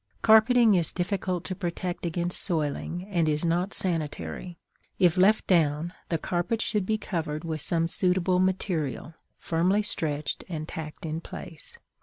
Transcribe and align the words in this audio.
Carpeting 0.23 0.73
is 0.73 0.91
difficult 0.91 1.43
to 1.43 1.53
protect 1.53 2.07
against 2.07 2.41
soiling 2.41 3.05
and 3.11 3.29
is 3.29 3.45
not 3.45 3.71
sanitary. 3.71 4.57
If 4.97 5.15
left 5.15 5.45
down, 5.45 5.93
the 6.09 6.17
carpet 6.17 6.59
should 6.59 6.87
be 6.87 6.97
covered 6.97 7.43
with 7.43 7.61
some 7.61 7.87
suitable 7.87 8.39
material, 8.39 9.13
firmly 9.37 9.83
stretched 9.83 10.43
and 10.49 10.67
tacked 10.67 11.05
in 11.05 11.21
place. 11.21 11.77